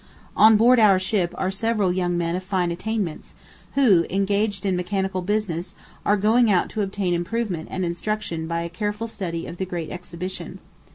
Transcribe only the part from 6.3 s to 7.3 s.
out to obtain